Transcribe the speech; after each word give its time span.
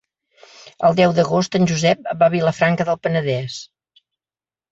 El 0.87 0.95
deu 0.99 1.11
d'agost 1.17 1.57
en 1.59 1.67
Josep 1.71 2.09
va 2.23 2.31
a 2.31 2.35
Vilafranca 2.35 2.87
del 2.89 2.99
Penedès. 3.05 3.59